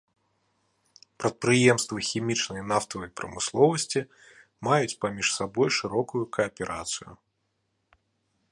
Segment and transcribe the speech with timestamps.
[1.23, 4.01] Прадпрыемствы хімічнай і нафтавай прамысловасці
[4.69, 7.11] маюць паміж сабой шырокую кааперацыю.